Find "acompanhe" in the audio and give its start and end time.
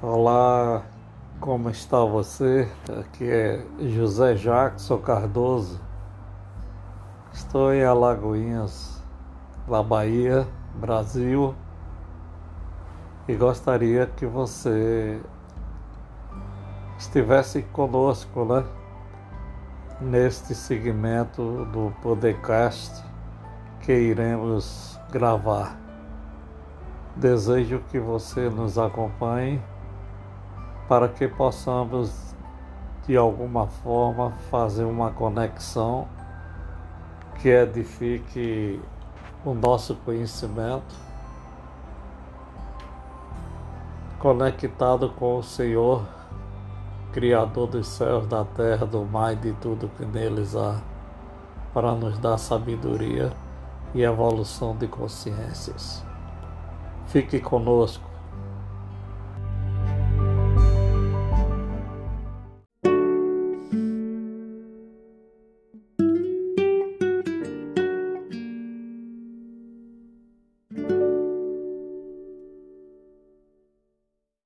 28.78-29.60